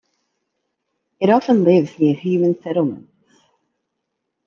It 1.19 1.29
often 1.29 1.63
lives 1.63 1.99
near 1.99 2.15
human 2.15 2.59
settlements. 2.63 3.13